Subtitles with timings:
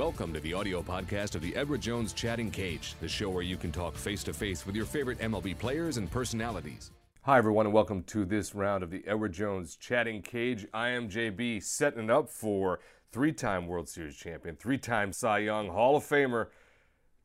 [0.00, 3.58] Welcome to the audio podcast of the Edward Jones Chatting Cage, the show where you
[3.58, 6.90] can talk face to face with your favorite MLB players and personalities.
[7.24, 10.66] Hi, everyone, and welcome to this round of the Edward Jones Chatting Cage.
[10.72, 12.80] I am JB, setting it up for
[13.12, 16.46] three time World Series champion, three time Cy Young Hall of Famer,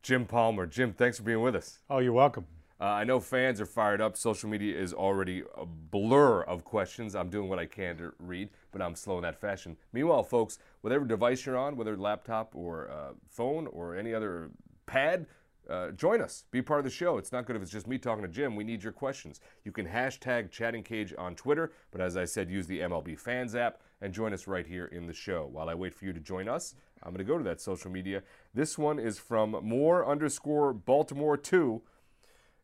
[0.03, 0.65] Jim Palmer.
[0.65, 1.79] Jim, thanks for being with us.
[1.89, 2.45] Oh, you're welcome.
[2.81, 4.17] Uh, I know fans are fired up.
[4.17, 7.15] Social media is already a blur of questions.
[7.15, 9.77] I'm doing what I can to read, but I'm slow in that fashion.
[9.93, 14.49] Meanwhile, folks, whatever device you're on, whether laptop or uh, phone or any other
[14.85, 15.27] pad,
[15.69, 16.43] uh, join us.
[16.51, 17.17] Be part of the show.
[17.17, 18.53] It's not good if it's just me talking to Jim.
[18.53, 19.39] We need your questions.
[19.63, 23.55] You can hashtag Chatting Cage on Twitter, but as I said, use the MLB Fans
[23.55, 25.47] app and join us right here in the show.
[25.49, 27.89] While I wait for you to join us, I'm going to go to that social
[27.89, 28.23] media.
[28.53, 31.81] This one is from more underscore Baltimore 2.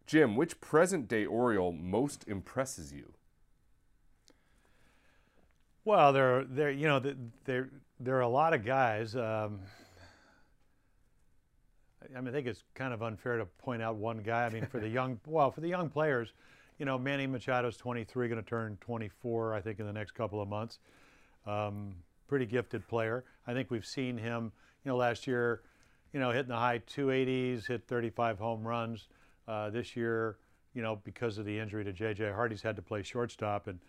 [0.06, 3.14] Jim, which present day Oriole most impresses you?
[5.84, 7.00] Well, there, there, you know,
[7.46, 9.16] there, there are a lot of guys.
[9.16, 9.62] Um,
[12.16, 14.46] I mean, I think it's kind of unfair to point out one guy.
[14.46, 16.34] I mean, for the young, well, for the young players,
[16.78, 20.40] you know, Manny Machado's 23, going to turn 24, I think, in the next couple
[20.40, 20.78] of months.
[21.48, 21.96] Um,
[22.28, 23.24] pretty gifted player.
[23.48, 24.52] I think we've seen him,
[24.86, 25.62] you know, last year,
[26.14, 29.08] you know, hitting the high 280s, hit 35 home runs.
[29.48, 30.38] Uh, this year,
[30.76, 32.32] you know, because of the injury to J.J.
[32.32, 33.80] Hardy's had to play shortstop, and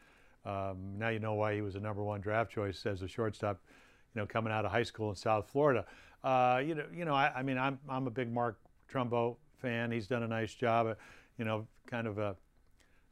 [0.44, 3.60] um, now you know why he was a number one draft choice as a shortstop,
[4.14, 5.86] you know, coming out of high school in South Florida.
[6.24, 8.58] Uh, you know, you know, I, I, mean, I'm I'm a big Mark
[8.92, 9.90] Trumbo fan.
[9.90, 10.96] He's done a nice job.
[11.38, 12.36] You know, kind of a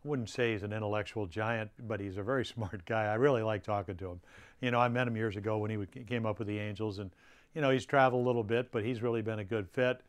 [0.05, 3.05] I wouldn't say he's an intellectual giant, but he's a very smart guy.
[3.05, 4.21] I really like talking to him.
[4.61, 7.11] You know, I met him years ago when he came up with the Angels, and
[7.55, 10.01] you know, he's traveled a little bit, but he's really been a good fit.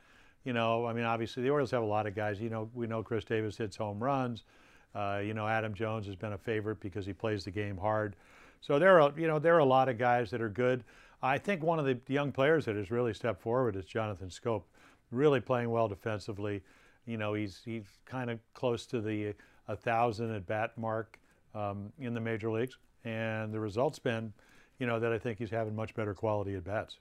[0.44, 2.42] You know, I mean, obviously the Orioles have a lot of guys.
[2.42, 4.44] You know, we know Chris Davis hits home runs.
[4.94, 8.16] Uh, you know, Adam Jones has been a favorite because he plays the game hard.
[8.62, 10.84] So there are, you know, there are a lot of guys that are good.
[11.24, 14.64] I think one of the young players that has really stepped forward is Jonathan Schoop,
[15.12, 16.62] really playing well defensively.
[17.06, 19.34] You know, he's he's kind of close to the
[19.68, 21.20] a thousand at bat mark
[21.56, 24.34] um, in the major leagues, and the results been,
[24.80, 26.98] you know, that I think he's having much better quality at bats.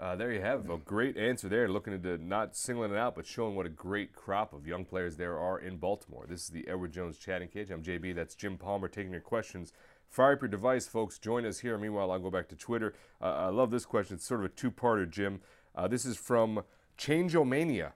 [0.00, 3.24] Uh, there you have a great answer there, looking into not singling it out, but
[3.24, 6.26] showing what a great crop of young players there are in Baltimore.
[6.28, 7.70] This is the Edward Jones Chatting Cage.
[7.70, 8.14] I'm JB.
[8.16, 9.72] That's Jim Palmer taking your questions.
[10.10, 11.18] Fire up your device, folks.
[11.18, 11.78] Join us here.
[11.78, 12.94] Meanwhile, I'll go back to Twitter.
[13.22, 14.16] Uh, I love this question.
[14.16, 15.40] It's sort of a two-parter, Jim.
[15.76, 16.64] Uh, this is from
[16.98, 17.92] Changeomania.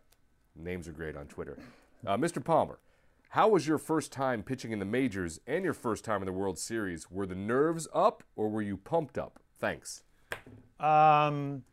[0.55, 1.59] Names are great on Twitter.
[2.07, 2.45] Uh, Mr.
[2.45, 2.79] Palmer,
[3.31, 6.33] how was your first time pitching in the majors and your first time in the
[6.33, 7.11] World Series?
[7.11, 9.41] Were the nerves up or were you pumped up?
[9.59, 10.05] Thanks.
[10.81, 11.65] Um,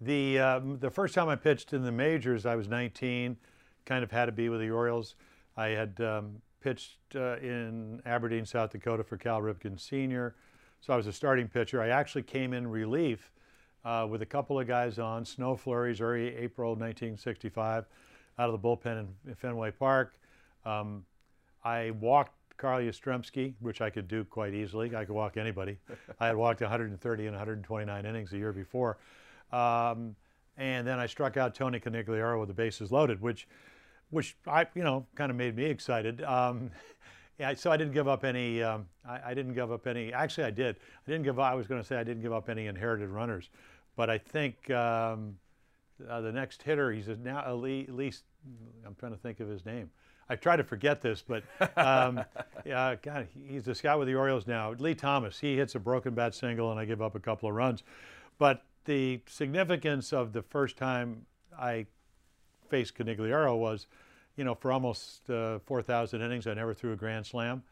[0.00, 3.36] the, uh, the first time I pitched in the majors, I was 19,
[3.84, 5.14] kind of had to be with the Orioles.
[5.56, 10.34] I had um, pitched uh, in Aberdeen, South Dakota for Cal Ripken Sr.,
[10.80, 11.82] so I was a starting pitcher.
[11.82, 13.30] I actually came in relief
[13.84, 17.84] uh, with a couple of guys on, snow flurries, early April 1965,
[18.38, 20.14] out of the bullpen in Fenway Park.
[20.64, 21.04] Um,
[21.64, 24.94] I walked Carl Yastrzemski, which I could do quite easily.
[24.94, 25.78] I could walk anybody.
[26.20, 28.98] I had walked 130 and 129 innings a year before.
[29.52, 30.16] Um,
[30.56, 33.48] and then I struck out Tony Conigliaro with the bases loaded, which,
[34.10, 36.22] which I, you know, kind of made me excited.
[36.22, 36.70] Um,
[37.38, 38.62] yeah, so I didn't give up any.
[38.62, 40.12] Um, I, I, didn't give up any.
[40.12, 40.76] Actually, I did.
[40.76, 41.38] I didn't give.
[41.38, 43.48] I was going to say I didn't give up any inherited runners,
[43.96, 45.36] but I think um,
[46.08, 46.92] uh, the next hitter.
[46.92, 48.24] He's now at least.
[48.86, 49.90] I'm trying to think of his name.
[50.28, 51.42] I try to forget this, but
[51.76, 52.22] um,
[52.64, 54.72] yeah, God, he's this guy with the Orioles now.
[54.78, 55.40] Lee Thomas.
[55.40, 57.82] He hits a broken bat single, and I give up a couple of runs,
[58.38, 61.26] but the significance of the first time
[61.58, 61.86] I
[62.68, 63.86] faced Conigliaro was,
[64.36, 67.62] you know, for almost uh, 4,000 innings, I never threw a grand slam.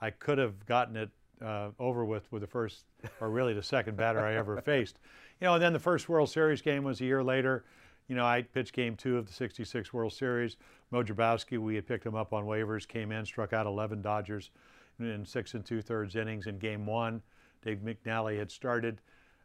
[0.00, 1.10] I could have gotten it
[1.42, 2.84] uh, over with with the first,
[3.20, 4.98] or really the second batter I ever faced.
[5.40, 7.64] You know, and then the first World Series game was a year later.
[8.08, 10.56] You know, I pitched game two of the 66 World Series.
[10.90, 14.50] Moe Drabowsky, we had picked him up on waivers, came in, struck out 11 Dodgers
[15.00, 17.22] in six and two thirds innings in game one.
[17.64, 19.00] Dave McNally had started.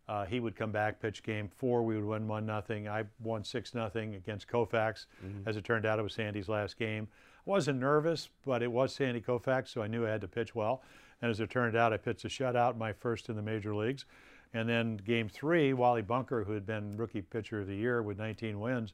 [0.09, 1.83] Uh, he would come back, pitch game four.
[1.83, 2.87] We would win one nothing.
[2.87, 5.05] I won six nothing against Koufax.
[5.23, 5.47] Mm-hmm.
[5.47, 7.07] As it turned out, it was Sandy's last game.
[7.45, 10.55] I wasn't nervous, but it was Sandy Koufax, so I knew I had to pitch
[10.55, 10.81] well.
[11.21, 14.05] And as it turned out, I pitched a shutout, my first in the major leagues.
[14.51, 18.17] And then game three, Wally Bunker, who had been rookie pitcher of the year with
[18.17, 18.93] 19 wins,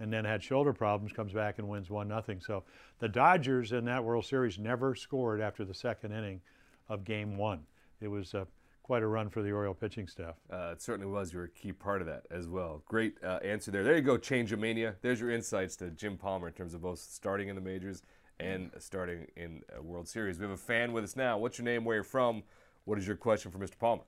[0.00, 2.40] and then had shoulder problems, comes back and wins one nothing.
[2.40, 2.64] So
[3.00, 6.40] the Dodgers in that World Series never scored after the second inning
[6.88, 7.66] of game one.
[8.00, 8.46] It was a
[8.84, 10.34] quite a run for the Oriole pitching staff.
[10.52, 11.32] Uh, it certainly was.
[11.32, 12.82] You were a key part of that as well.
[12.86, 13.82] Great uh, answer there.
[13.82, 14.94] There you go, Change of Mania.
[15.00, 18.02] There's your insights to Jim Palmer in terms of both starting in the majors
[18.38, 20.38] and starting in a World Series.
[20.38, 21.38] We have a fan with us now.
[21.38, 21.84] What's your name?
[21.86, 22.42] Where you're from?
[22.84, 23.78] What is your question for Mr.
[23.78, 24.02] Palmer?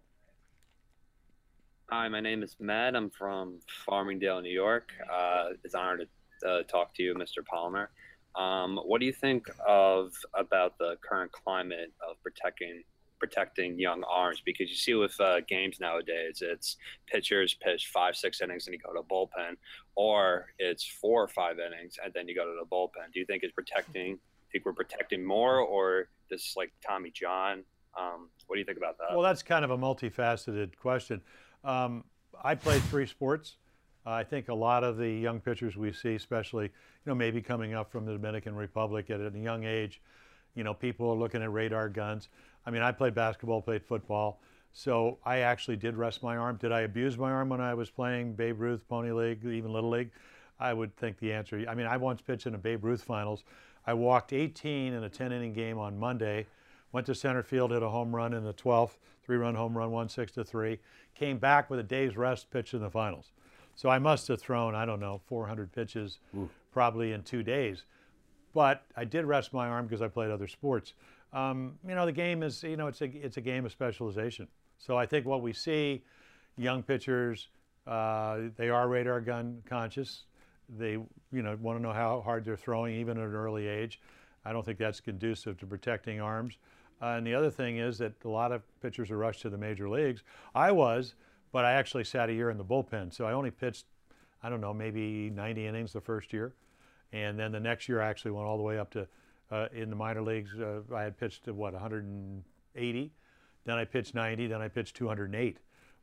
[1.88, 2.94] Hi, my name is Matt.
[2.94, 4.90] I'm from Farmingdale, New York.
[5.10, 6.04] Uh, it's an honor
[6.42, 7.42] to uh, talk to you, Mr.
[7.48, 7.88] Palmer.
[8.34, 12.82] Um, what do you think of about the current climate of protecting
[13.18, 14.42] protecting young arms?
[14.44, 16.76] Because you see with uh, games nowadays, it's
[17.06, 19.56] pitchers pitch five, six innings and you go to bullpen,
[19.94, 23.12] or it's four or five innings and then you go to the bullpen.
[23.12, 24.18] Do you think it's protecting?
[24.52, 27.64] Think we're protecting more, or this like Tommy John?
[27.98, 29.08] Um, what do you think about that?
[29.10, 31.20] Well, that's kind of a multifaceted question.
[31.64, 32.04] Um,
[32.42, 33.56] I played three sports.
[34.04, 36.70] I think a lot of the young pitchers we see, especially, you
[37.06, 40.00] know, maybe coming up from the Dominican Republic at a young age,
[40.54, 42.28] you know, people are looking at radar guns.
[42.66, 44.40] I mean, I played basketball, played football,
[44.72, 46.56] so I actually did rest my arm.
[46.56, 49.90] Did I abuse my arm when I was playing Babe Ruth, Pony League, even Little
[49.90, 50.10] League?
[50.58, 51.64] I would think the answer.
[51.68, 53.44] I mean, I once pitched in a Babe Ruth finals.
[53.86, 56.46] I walked 18 in a 10 inning game on Monday
[56.96, 59.90] went to center field, hit a home run in the 12th, three run home run,
[59.90, 60.78] one six to three.
[61.14, 63.32] Came back with a day's rest, pitched in the finals.
[63.74, 66.48] So I must have thrown, I don't know, 400 pitches Ooh.
[66.72, 67.84] probably in two days.
[68.54, 70.94] But I did rest my arm because I played other sports.
[71.36, 74.48] Um, you know, the game is, you know, it's a, it's a game of specialization.
[74.78, 76.02] So I think what we see,
[76.56, 77.48] young pitchers,
[77.86, 80.24] uh, they are radar gun conscious.
[80.78, 84.00] They, you know, want to know how hard they're throwing even at an early age.
[84.46, 86.56] I don't think that's conducive to protecting arms.
[87.02, 89.58] Uh, and the other thing is that a lot of pitchers are rushed to the
[89.58, 90.22] major leagues.
[90.54, 91.16] I was,
[91.52, 93.12] but I actually sat a year in the bullpen.
[93.12, 93.84] So I only pitched,
[94.42, 96.54] I don't know, maybe 90 innings the first year.
[97.12, 99.06] And then the next year I actually went all the way up to,
[99.50, 103.12] uh, in the minor leagues, uh, I had pitched to what, 180.
[103.64, 105.58] Then I pitched 90, then I pitched 208.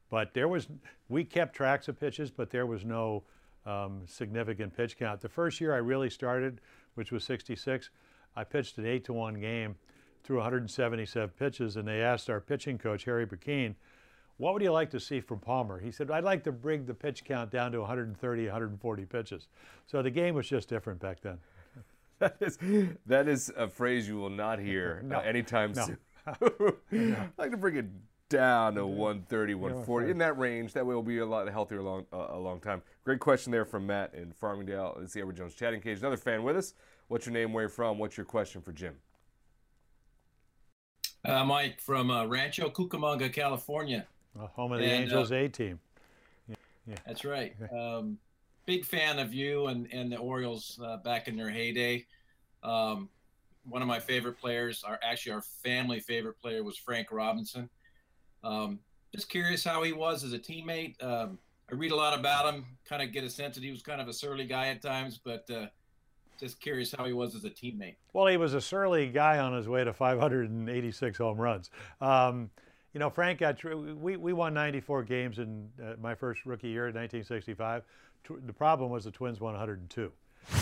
[0.09, 0.67] But there was,
[1.09, 3.23] we kept tracks of pitches, but there was no
[3.65, 5.21] um, significant pitch count.
[5.21, 6.61] The first year I really started,
[6.95, 7.89] which was 66,
[8.35, 9.75] I pitched an 8 to 1 game
[10.23, 13.75] through 177 pitches, and they asked our pitching coach, Harry Brecheen,
[14.37, 15.79] what would you like to see from Palmer?
[15.79, 19.47] He said, I'd like to bring the pitch count down to 130, 140 pitches.
[19.85, 21.37] So the game was just different back then.
[22.23, 22.57] That, is,
[23.05, 25.17] that is a phrase you will not hear no.
[25.17, 25.85] uh, anytime no.
[25.85, 25.97] soon.
[27.17, 27.85] I'd like to bring it
[28.29, 30.73] down to 130, 140 in that range.
[30.73, 32.81] That way, we'll be a lot healthier a long, uh, a long time.
[33.03, 35.01] Great question there from Matt in Farmingdale.
[35.03, 35.99] It's the Edward Jones chatting cage.
[35.99, 36.73] Another fan with us.
[37.09, 37.53] What's your name?
[37.53, 37.99] Where you from?
[37.99, 38.95] What's your question for Jim?
[41.25, 44.07] Uh, Mike from uh, Rancho Cucamonga, California.
[44.35, 45.79] home of the and, Angels uh, A team.
[46.47, 46.55] Yeah,
[46.87, 47.55] yeah, That's right.
[47.71, 48.17] Um,
[48.65, 52.05] big fan of you and, and the Orioles uh, back in their heyday.
[52.63, 53.09] Um,
[53.65, 57.69] one of my favorite players, our actually our family favorite player, was Frank Robinson.
[58.43, 58.79] Um,
[59.13, 61.01] just curious how he was as a teammate.
[61.03, 61.37] Um,
[61.71, 64.01] I read a lot about him, kind of get a sense that he was kind
[64.01, 65.67] of a surly guy at times, but uh,
[66.39, 67.95] just curious how he was as a teammate.
[68.11, 71.69] Well, he was a surly guy on his way to 586 home runs.
[72.01, 72.49] Um,
[72.93, 76.87] you know, Frank got we we won 94 games in uh, my first rookie year
[76.87, 77.83] in 1965.
[78.27, 80.11] The problem was the Twins won 102.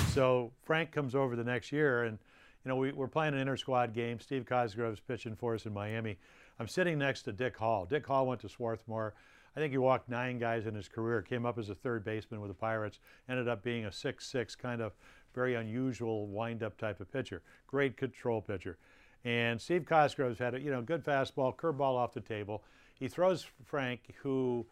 [0.09, 2.17] So Frank comes over the next year, and
[2.63, 4.19] you know we, we're playing an inter squad game.
[4.19, 6.17] Steve Cosgrove's pitching for us in Miami.
[6.59, 7.85] I'm sitting next to Dick Hall.
[7.85, 9.13] Dick Hall went to Swarthmore.
[9.55, 11.21] I think he walked nine guys in his career.
[11.21, 12.99] Came up as a third baseman with the Pirates.
[13.27, 14.93] Ended up being a six-six kind of
[15.33, 17.41] very unusual wind-up type of pitcher.
[17.67, 18.77] Great control pitcher.
[19.23, 22.63] And Steve Cosgrove's had a you know good fastball, curveball off the table.
[22.99, 24.65] He throws Frank, who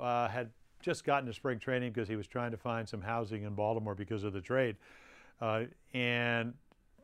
[0.00, 3.42] uh, had just gotten to spring training because he was trying to find some housing
[3.42, 4.76] in Baltimore because of the trade.
[5.40, 6.54] Uh, and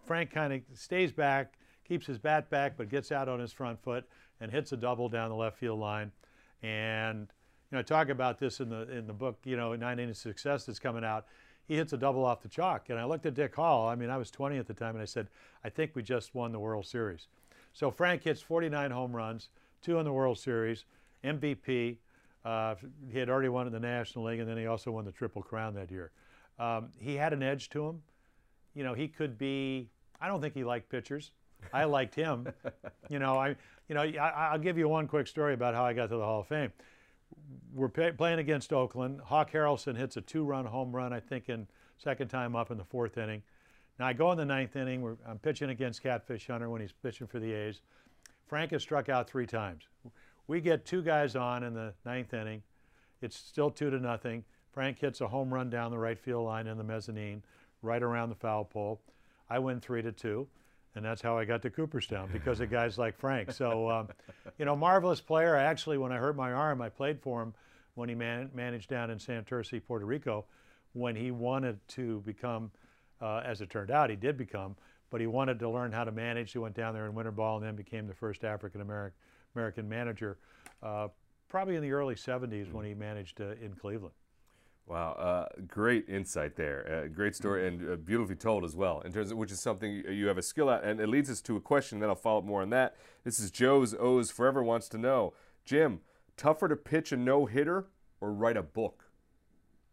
[0.04, 1.54] Frank kind of stays back,
[1.86, 4.04] keeps his bat back, but gets out on his front foot
[4.40, 6.12] and hits a double down the left field line.
[6.62, 7.28] And
[7.70, 10.18] you know, I talk about this in the in the book, you know, Nine Innings
[10.18, 11.26] Success that's coming out
[11.66, 12.90] he hits a double off the chalk.
[12.90, 13.88] And I looked at Dick Hall.
[13.88, 15.28] I mean, I was 20 at the time, and I said,
[15.64, 17.28] I think we just won the World Series.
[17.72, 19.48] So Frank hits 49 home runs,
[19.82, 20.84] two in the World Series,
[21.24, 21.96] MVP.
[22.44, 22.74] Uh,
[23.10, 25.42] he had already won in the National League, and then he also won the Triple
[25.42, 26.12] Crown that year.
[26.58, 28.02] Um, he had an edge to him.
[28.74, 29.90] You know, he could be.
[30.20, 31.32] I don't think he liked pitchers.
[31.72, 32.46] I liked him.
[33.08, 33.56] you know, I.
[33.88, 36.24] You know, I, I'll give you one quick story about how I got to the
[36.24, 36.72] Hall of Fame
[37.74, 39.20] we're pay, playing against Oakland.
[39.20, 41.66] Hawk Harrelson hits a two-run home run, I think, in
[41.98, 43.42] second time up in the fourth inning.
[43.98, 45.16] Now I go in the ninth inning.
[45.26, 47.80] I'm pitching against Catfish Hunter when he's pitching for the A's.
[48.46, 49.84] Frank has struck out three times.
[50.46, 52.62] We get two guys on in the ninth inning.
[53.22, 54.44] It's still two to nothing.
[54.72, 57.42] Frank hits a home run down the right field line in the mezzanine,
[57.82, 59.00] right around the foul pole.
[59.48, 60.48] I win three to two
[60.94, 63.50] and that's how I got to Cooperstown because of guys like Frank.
[63.52, 64.08] So, um,
[64.58, 65.56] you know, marvelous player.
[65.56, 67.54] Actually, when I hurt my arm, I played for him
[67.94, 70.44] when he man- managed down in Santurce, Puerto Rico,
[70.92, 72.70] when he wanted to become,
[73.20, 74.76] uh, as it turned out, he did become,
[75.10, 76.52] but he wanted to learn how to manage.
[76.52, 79.16] He went down there in winter ball and then became the first African American
[79.54, 80.38] American manager.
[80.82, 81.08] Uh,
[81.48, 84.14] probably in the early 70s when he managed uh, in Cleveland.
[84.86, 87.04] Wow, uh, great insight there.
[87.06, 89.00] Uh, great story and uh, beautifully told as well.
[89.00, 91.40] In terms of which is something you have a skill at, and it leads us
[91.42, 92.00] to a question.
[92.00, 92.96] Then I'll follow up more on that.
[93.24, 95.32] This is Joe's O's Forever wants to know,
[95.64, 96.00] Jim,
[96.36, 97.86] tougher to pitch a no hitter
[98.20, 99.04] or write a book?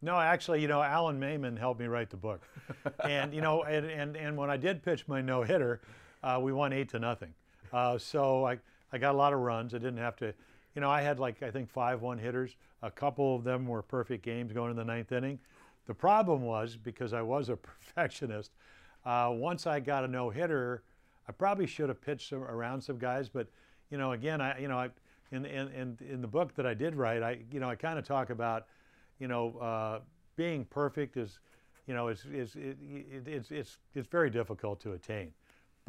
[0.02, 2.42] No, actually, you know, Alan Maimon helped me write the book,
[3.04, 5.80] and you know, and and, and when I did pitch my no hitter,
[6.24, 7.34] uh, we won eight to nothing.
[7.72, 8.58] Uh, so I
[8.94, 9.74] I got a lot of runs.
[9.74, 10.34] I didn't have to
[10.76, 12.56] you know, I had like, I think, five one hitters.
[12.82, 15.40] A couple of them were perfect games going in the ninth inning.
[15.88, 18.52] The problem was because I was a perfectionist,
[19.06, 20.84] uh, once I got a no hitter,
[21.28, 23.30] I probably should have pitched some, around some guys.
[23.30, 23.48] But,
[23.90, 24.90] you know, again, I, you know, I,
[25.32, 28.06] in, in, in, the book that I did write, I, you know, I kind of
[28.06, 28.68] talk about,
[29.18, 30.00] you know, uh,
[30.36, 31.40] being perfect is,
[31.88, 35.32] you know, is, is, it, it, it's, it's, it's very difficult to attain.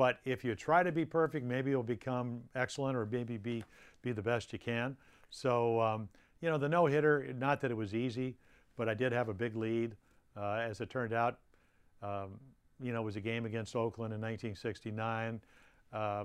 [0.02, 3.62] But if you try to be perfect, maybe you'll become excellent or maybe be,
[4.02, 4.97] be the best you can.
[5.30, 6.09] So, um,
[6.40, 8.35] you know, the no hitter, not that it was easy,
[8.76, 9.94] but I did have a big lead.
[10.37, 11.38] Uh, as it turned out,
[12.02, 12.30] um,
[12.82, 15.40] you know, it was a game against Oakland in 1969.
[15.92, 16.25] Uh,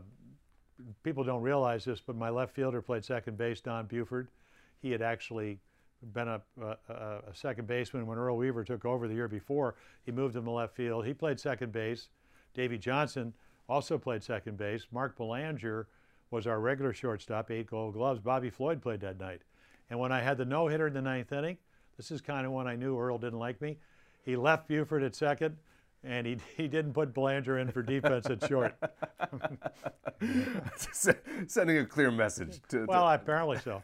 [1.04, 4.28] people don't realize this, but my left fielder played second base, Don Buford.
[4.82, 5.60] He had actually
[6.14, 9.76] been a, a, a, second baseman when Earl Weaver took over the year before.
[10.04, 11.06] He moved him to left field.
[11.06, 12.10] He played second base.
[12.56, 13.36] Davey Johnson
[13.70, 14.88] also played second base.
[14.92, 15.88] Mark Belanger
[16.32, 18.20] was our regular shortstop, eight gold gloves.
[18.20, 19.42] Bobby Floyd played that night.
[19.90, 21.58] And when I had the no hitter in the ninth inning,
[21.96, 23.78] this is kind of when I knew Earl didn't like me.
[24.24, 25.56] He left Buford at second,
[26.04, 28.76] and he, he didn't put Belanger in for defense at short.
[31.48, 32.60] Sending a clear message.
[32.70, 33.16] To, well, to...
[33.16, 33.82] apparently so.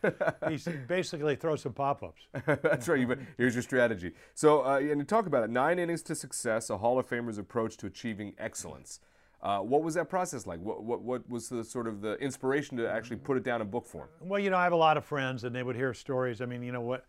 [0.50, 2.28] He basically throws some pop-ups.
[2.46, 3.08] That's right.
[3.08, 4.12] But here's your strategy.
[4.34, 7.38] So, uh, and you talk about it: nine innings to success, a Hall of Famer's
[7.38, 9.00] approach to achieving excellence.
[9.44, 10.60] Uh, what was that process like?
[10.62, 13.70] What, what, what was the sort of the inspiration to actually put it down in
[13.70, 14.08] book form?
[14.22, 16.40] Well, you know, I have a lot of friends, and they would hear stories.
[16.40, 17.06] I mean, you know what?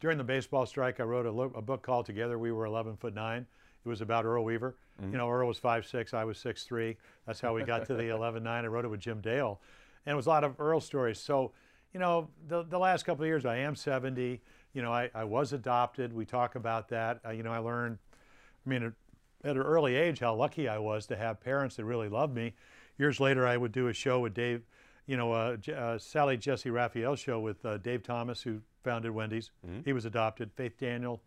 [0.00, 3.14] During the baseball strike, I wrote a, a book called Together We Were 11 Foot
[3.14, 3.44] 9.
[3.84, 4.76] It was about Earl Weaver.
[5.00, 5.12] Mm-hmm.
[5.12, 6.96] You know, Earl was five six, I was six three.
[7.26, 8.64] That's how we got to the 11 9.
[8.64, 9.60] I wrote it with Jim Dale.
[10.06, 11.18] And it was a lot of Earl stories.
[11.18, 11.52] So,
[11.92, 14.40] you know, the, the last couple of years, I am 70.
[14.72, 16.12] You know, I, I was adopted.
[16.12, 17.20] We talk about that.
[17.26, 17.98] Uh, you know, I learned,
[18.64, 18.94] I mean,
[19.44, 22.54] at an early age how lucky I was to have parents that really loved me.
[22.98, 24.62] Years later, I would do a show with Dave,
[25.06, 29.50] you know, uh, uh, Sally Jessy Raphael show with uh, Dave Thomas, who founded Wendy's.
[29.66, 29.80] Mm-hmm.
[29.84, 30.52] He was adopted.
[30.52, 31.20] Faith Daniel,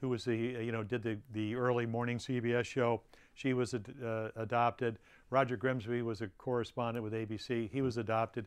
[0.00, 3.02] who was the, uh, you know, did the, the early morning CBS show.
[3.34, 4.98] She was ad- uh, adopted.
[5.30, 7.70] Roger Grimsby was a correspondent with ABC.
[7.70, 8.46] He was adopted.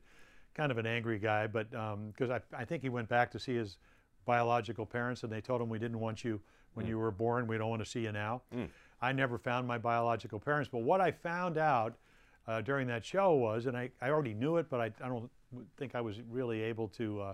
[0.55, 3.39] Kind of an angry guy, but because um, I, I think he went back to
[3.39, 3.77] see his
[4.25, 6.39] biological parents and they told him we didn't want you
[6.73, 6.89] when mm.
[6.89, 7.47] you were born.
[7.47, 8.41] We don't want to see you now.
[8.55, 8.69] Mm.
[9.03, 10.69] I never found my biological parents.
[10.71, 11.95] But what I found out
[12.47, 15.29] uh, during that show was, and I, I already knew it, but I, I don't
[15.77, 17.33] think I was really able to, uh,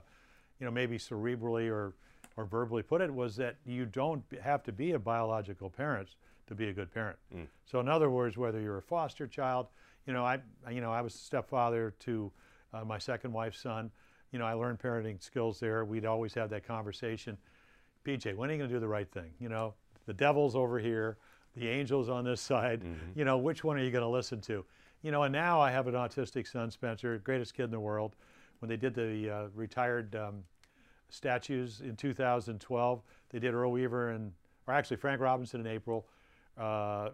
[0.59, 1.93] you know, maybe cerebrally or,
[2.37, 6.09] or verbally put it, was that you don't have to be a biological parent
[6.47, 7.19] to be a good parent.
[7.35, 7.45] Mm.
[7.67, 9.67] So in other words, whether you're a foster child,
[10.07, 10.39] you know, I,
[10.71, 12.31] you know, I was a stepfather to
[12.73, 13.91] uh, my second wife's son.
[14.31, 15.85] You know, I learned parenting skills there.
[15.85, 17.37] We'd always have that conversation.
[18.05, 19.29] PJ, when are you going to do the right thing?
[19.39, 19.75] You know,
[20.07, 21.17] the devil's over here
[21.59, 22.81] the angels on this side.
[22.81, 23.19] Mm-hmm.
[23.19, 24.65] You know, which one are you going to listen to?
[25.01, 28.15] You know, and now I have an autistic son, Spencer, greatest kid in the world.
[28.59, 30.43] When they did the uh, retired um,
[31.09, 34.33] statues in 2012, they did Earl Weaver and,
[34.67, 36.05] or actually Frank Robinson in April.
[36.57, 37.09] Uh,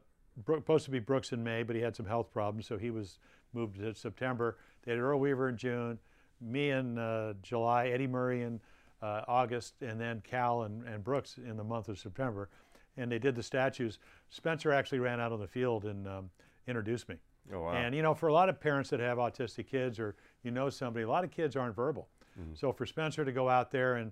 [0.45, 3.19] supposed to be Brooks in May, but he had some health problems, so he was
[3.53, 4.57] moved to September.
[4.83, 5.99] They had Earl Weaver in June,
[6.41, 8.59] me in uh, July, Eddie Murray in
[9.01, 12.49] uh, August, and then Cal and, and Brooks in the month of September
[12.97, 13.99] and they did the statues.
[14.29, 16.29] Spencer actually ran out on the field and um,
[16.67, 17.15] introduced me.
[17.53, 17.73] Oh, wow.
[17.73, 20.69] And you know, for a lot of parents that have autistic kids, or you know
[20.69, 22.07] somebody, a lot of kids aren't verbal.
[22.39, 22.55] Mm-hmm.
[22.55, 24.11] So for Spencer to go out there and,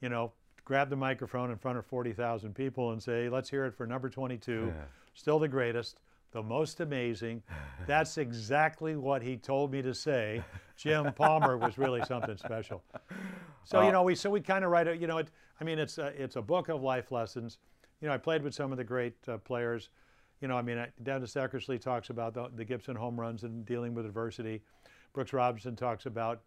[0.00, 0.32] you know,
[0.64, 4.10] grab the microphone in front of 40,000 people and say, "Let's hear it for number
[4.10, 4.82] 22, yeah.
[5.14, 5.98] still the greatest,
[6.32, 7.42] the most amazing."
[7.86, 10.42] That's exactly what he told me to say.
[10.76, 12.82] Jim Palmer was really something special.
[13.64, 15.64] So uh, you know, we so we kind of write a, you know, it, I
[15.64, 17.58] mean, it's a, it's a book of life lessons
[18.04, 19.88] you know, I played with some of the great uh, players.
[20.42, 23.94] You know, I mean, Dennis Eckersley talks about the, the Gibson home runs and dealing
[23.94, 24.60] with adversity.
[25.14, 26.42] Brooks Robinson talks about,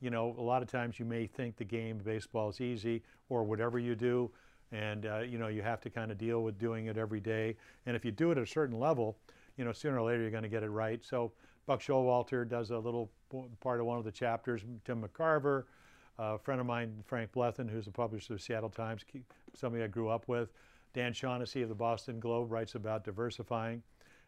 [0.00, 3.02] you know, a lot of times you may think the game of baseball is easy
[3.28, 4.30] or whatever you do,
[4.72, 7.56] and uh, you know you have to kind of deal with doing it every day.
[7.84, 9.18] And if you do it at a certain level,
[9.58, 11.04] you know, sooner or later you're going to get it right.
[11.04, 11.32] So
[11.66, 13.10] Buck Showalter does a little
[13.60, 14.62] part of one of the chapters.
[14.86, 15.64] Tim McCarver,
[16.18, 19.04] a friend of mine, Frank Blethen, who's a publisher of Seattle Times,
[19.54, 20.48] somebody I grew up with.
[20.94, 23.82] Dan Shaughnessy of the Boston Globe writes about diversifying.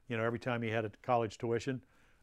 [0.08, 1.80] You know, every time he had a college tuition,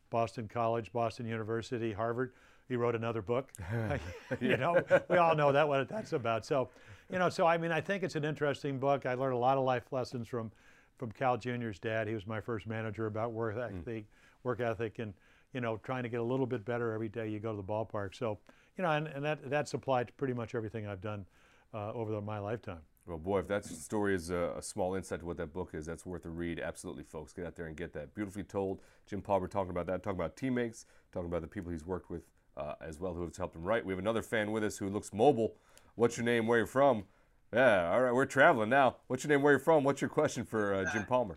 [0.10, 2.33] Boston College, Boston University, Harvard.
[2.67, 3.51] he wrote another book.
[4.41, 6.45] you know, we all know that what that's about.
[6.45, 6.69] So,
[7.10, 9.05] you know, so I mean, I think it's an interesting book.
[9.05, 10.51] I learned a lot of life lessons from
[10.98, 12.07] from Cal Jr.'s dad.
[12.07, 13.62] He was my first manager about work hmm.
[13.62, 14.07] ethic, mm.
[14.43, 15.13] work ethic, and
[15.53, 17.63] you know, trying to get a little bit better every day you go to the
[17.63, 18.15] ballpark.
[18.15, 18.38] So,
[18.77, 21.25] you know, and, and that that's applied to pretty much everything I've done
[21.74, 22.81] uh, over the, my lifetime.
[23.08, 25.88] Well, boy, if that story is a, a, small insight to what that book is,
[25.88, 26.60] that's worth a read.
[26.60, 27.34] Absolutely, folks.
[27.34, 28.13] Get out there and get that.
[28.13, 28.79] Beautifully told.
[29.08, 32.22] Jim Palmer talking about that, talking about teammates, talking about the people he's worked with
[32.55, 33.86] uh, as well who have helped him write.
[33.86, 35.55] We have another fan with us who looks mobile.
[35.96, 36.46] What's your name?
[36.46, 37.05] Where you from?
[37.53, 38.98] Yeah, all right, we're traveling now.
[39.08, 39.41] What's your name?
[39.41, 39.84] Where you from?
[39.84, 41.36] What's your question for uh, Jim Palmer?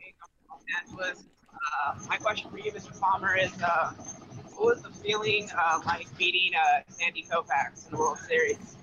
[1.00, 2.98] Uh, my question for you, Mr.
[3.00, 3.92] Palmer, is uh,
[4.54, 8.76] what was the feeling uh, like beating uh, Sandy Koufax in the World Series?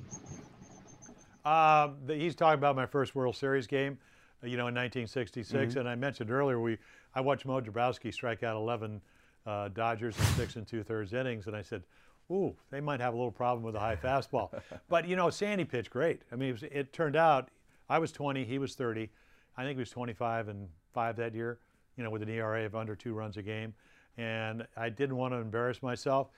[1.46, 3.98] Um, the, he's talking about my first World Series game,
[4.44, 5.72] uh, you know, in 1966.
[5.72, 5.80] Mm-hmm.
[5.80, 6.78] And I mentioned earlier, we
[7.16, 9.02] I watched Moe Drabowsky strike out 11
[9.46, 11.84] uh, Dodgers in six and two thirds innings, and I said,
[12.32, 14.50] "Ooh, they might have a little problem with a high fastball."
[14.90, 16.22] but you know, Sandy pitched great.
[16.32, 17.50] I mean, it, was, it, turned out
[17.90, 19.10] I was 20, he was 30.
[19.58, 21.60] I think he was 25 and five that year.
[21.98, 23.74] You know, with an ERA of under two runs a game,
[24.18, 26.30] and I didn't want to embarrass myself.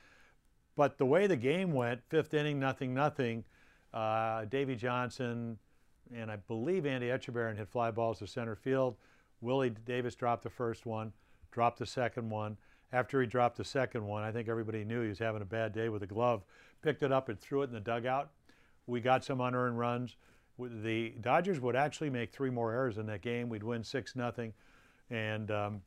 [0.75, 3.43] But the way the game went, fifth inning, nothing, nothing
[3.93, 5.57] uh, Davey Johnson,
[6.15, 8.95] and I believe Andy Etchebarren hit fly balls to center field.
[9.41, 11.13] Willie Davis dropped the first one,
[11.51, 12.57] dropped the second one.
[12.91, 15.73] After he dropped the second one, I think everybody knew he was having a bad
[15.73, 16.43] day with the glove.
[16.81, 18.29] Picked it up and threw it in the dugout.
[18.85, 20.15] We got some unearned runs.
[20.59, 23.49] The Dodgers would actually make three more errors in that game.
[23.49, 24.53] We'd win six nothing,
[25.09, 25.81] and um,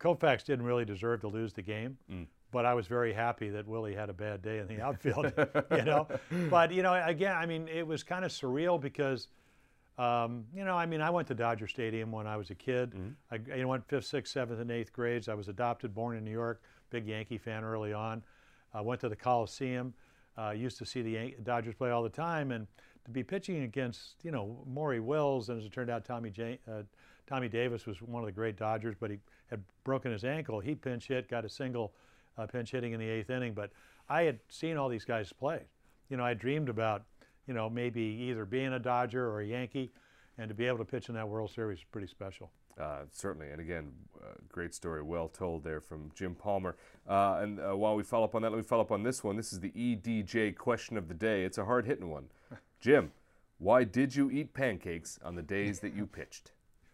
[0.00, 1.98] Koufax didn't really deserve to lose the game.
[2.10, 5.32] Mm but I was very happy that Willie had a bad day in the outfield,
[5.72, 6.06] you know.
[6.48, 9.28] But you know, again, I mean, it was kind of surreal because,
[9.98, 12.90] um, you know, I mean, I went to Dodger Stadium when I was a kid.
[12.90, 13.08] Mm-hmm.
[13.52, 15.28] I you know, went fifth, sixth, seventh, and eighth grades.
[15.28, 18.22] I was adopted, born in New York, big Yankee fan early on.
[18.72, 19.94] I went to the Coliseum.
[20.38, 22.66] Uh, used to see the Yan- Dodgers play all the time, and
[23.04, 26.58] to be pitching against, you know, Maury Wills, and as it turned out, Tommy J-
[26.70, 26.82] uh,
[27.26, 29.18] Tommy Davis was one of the great Dodgers, but he
[29.50, 30.58] had broken his ankle.
[30.58, 31.92] He pinch hit, got a single
[32.38, 33.54] uh, pinch hitting in the eighth inning.
[33.54, 33.70] But
[34.08, 35.62] I had seen all these guys play.
[36.08, 37.04] You know, I dreamed about,
[37.46, 39.92] you know, maybe either being a Dodger or a Yankee,
[40.38, 42.50] and to be able to pitch in that World Series is pretty special.
[42.80, 43.92] Uh, certainly, and again,
[44.22, 46.76] uh, great story, well told there from Jim Palmer.
[47.06, 49.22] Uh, and uh, while we follow up on that, let me follow up on this
[49.22, 49.36] one.
[49.36, 51.44] This is the EDJ question of the day.
[51.44, 52.26] It's a hard hitting one.
[52.80, 53.12] Jim,
[53.58, 56.52] why did you eat pancakes on the days that you pitched?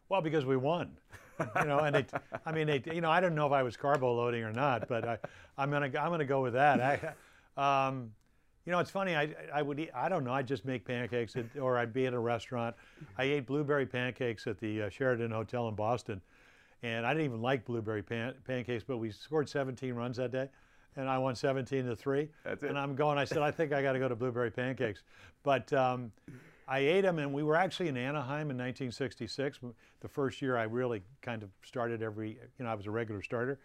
[0.08, 0.98] Well, because we won
[1.40, 2.10] you know, and it,
[2.44, 4.88] I mean, they, you know, I don't know if I was carbo loading or not,
[4.88, 5.18] but I,
[5.56, 6.80] I'm gonna, I'm gonna go with that.
[7.56, 8.12] I, um,
[8.64, 9.16] you know, it's funny.
[9.16, 9.90] I, I would eat.
[9.94, 10.32] I don't know.
[10.32, 12.76] I'd just make pancakes, at, or I'd be at a restaurant.
[13.16, 16.20] I ate blueberry pancakes at the uh, Sheraton Hotel in Boston,
[16.82, 18.84] and I didn't even like blueberry pan, pancakes.
[18.86, 20.48] But we scored 17 runs that day,
[20.96, 22.28] and I won 17 to three.
[22.44, 22.68] That's it.
[22.68, 23.16] And I'm going.
[23.16, 25.02] I said, I think I got to go to blueberry pancakes,
[25.42, 25.72] but.
[25.72, 26.12] Um,
[26.68, 29.60] I ate them, and we were actually in Anaheim in 1966.
[30.00, 33.22] The first year I really kind of started every, you know, I was a regular
[33.22, 33.58] starter.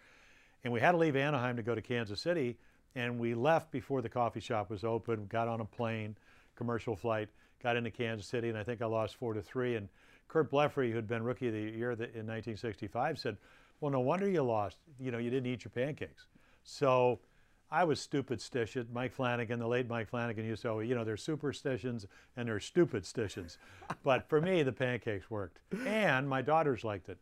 [0.64, 2.56] And we had to leave Anaheim to go to Kansas City,
[2.94, 6.16] and we left before the coffee shop was open, got on a plane,
[6.56, 7.28] commercial flight,
[7.62, 9.76] got into Kansas City, and I think I lost four to three.
[9.76, 9.88] And
[10.28, 13.36] Curt Blefary, who'd been rookie of the year in 1965, said,
[13.80, 14.78] Well, no wonder you lost.
[14.98, 16.26] You know, you didn't eat your pancakes.
[16.62, 17.20] So
[17.70, 18.86] I was stupid stitious.
[18.92, 22.64] Mike Flanagan, the late Mike Flanagan used to always, you know, there's superstitions and there's
[22.64, 23.58] stupid stitions.
[24.02, 25.58] but for me, the pancakes worked.
[25.86, 27.18] And my daughters liked it.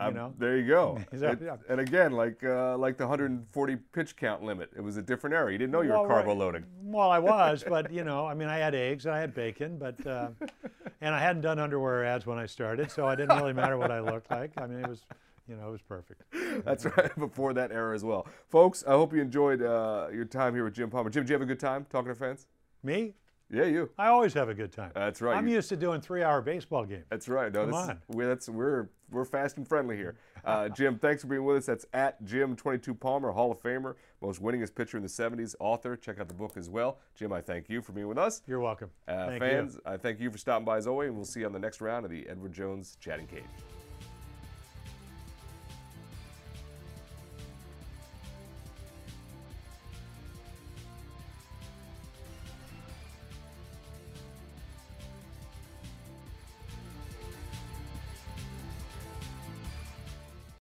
[0.00, 0.34] You um, know?
[0.38, 0.98] There you go.
[1.12, 5.34] it, and again, like uh, like the 140 pitch count limit, it was a different
[5.34, 5.52] era.
[5.52, 6.64] You didn't know you well, were carbo loading.
[6.82, 9.76] Well, I was, but you know, I mean, I had eggs and I had bacon,
[9.76, 10.28] but uh,
[11.02, 13.90] and I hadn't done underwear ads when I started, so it didn't really matter what
[13.90, 14.52] I looked like.
[14.56, 15.04] I mean, it was
[15.50, 16.22] you know, it was perfect.
[16.64, 18.26] That's right, before that era as well.
[18.48, 21.10] Folks, I hope you enjoyed uh, your time here with Jim Palmer.
[21.10, 22.46] Jim, did you have a good time talking to fans?
[22.84, 23.14] Me?
[23.52, 23.90] Yeah, you.
[23.98, 24.92] I always have a good time.
[24.94, 25.36] That's right.
[25.36, 27.06] I'm used to doing three-hour baseball games.
[27.10, 27.52] That's right.
[27.52, 27.98] No, Come on.
[28.06, 30.16] We're, that's, we're, we're fast and friendly here.
[30.42, 31.66] Uh, Jim, thanks for being with us.
[31.66, 35.96] That's at Jim22 Palmer, Hall of Famer, most winningest pitcher in the 70s, author.
[35.96, 36.96] Check out the book as well.
[37.14, 38.40] Jim, I thank you for being with us.
[38.46, 38.88] You're welcome.
[39.06, 39.80] Uh, fans, you.
[39.84, 41.82] I thank you for stopping by as always, and we'll see you on the next
[41.82, 43.44] round of the Edward Jones Chatting Cage.